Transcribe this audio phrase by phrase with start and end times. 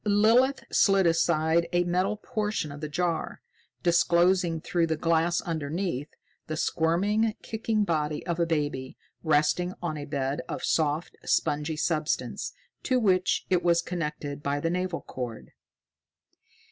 [0.03, 3.39] Lilith slid aside a metal portion of the jar,
[3.83, 6.07] disclosing through the glass underneath
[6.47, 12.51] the squirming, kicking body of a baby, resting on a bed of soft, spongy substance,
[12.81, 15.51] to which it was connected by the navel cord.